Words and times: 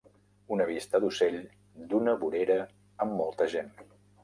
Una 0.55 0.65
vista 0.69 1.01
d'ocell 1.03 1.37
d'una 1.93 2.17
vorera 2.25 2.59
amb 3.07 3.17
molta 3.23 3.51
gent. 3.57 3.73